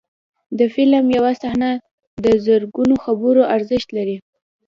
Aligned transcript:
د 0.59 0.59
فلم 0.73 1.05
یو 1.17 1.25
صحنه 1.41 1.69
د 2.23 2.25
زرګونو 2.45 2.95
خبرو 3.05 3.41
ارزښت 3.55 3.89
لري. 3.97 4.17